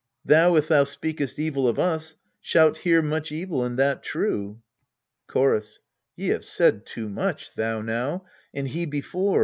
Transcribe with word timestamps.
Thou, 0.25 0.55
if 0.55 0.67
thou 0.67 0.83
speakest 0.83 1.37
evil 1.37 1.67
Of 1.67 1.77
us, 1.77 2.15
shalt 2.39 2.77
hear 2.77 3.03
much 3.03 3.31
evil, 3.31 3.63
and 3.63 3.77
that 3.77 4.01
true. 4.01 4.59
Chorus. 5.27 5.77
Ye 6.15 6.29
have 6.29 6.43
said 6.43 6.87
too 6.87 7.07
much, 7.07 7.53
thou 7.53 7.83
now, 7.83 8.25
and 8.51 8.69
he 8.69 8.87
before. 8.87 9.39